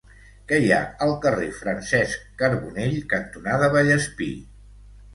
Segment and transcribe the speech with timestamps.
[0.51, 4.35] Què hi ha al carrer Francesc Carbonell cantonada Vallespir?